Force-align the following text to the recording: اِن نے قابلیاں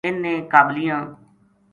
اِن 0.05 0.15
نے 0.23 0.33
قابلیاں 0.51 1.01